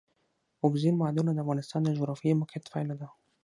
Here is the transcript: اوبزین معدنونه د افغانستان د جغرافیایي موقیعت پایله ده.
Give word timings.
اوبزین 0.63 0.95
معدنونه 1.01 1.31
د 1.33 1.39
افغانستان 1.43 1.81
د 1.83 1.89
جغرافیایي 1.97 2.39
موقیعت 2.41 2.65
پایله 2.73 2.95
ده. 3.01 3.07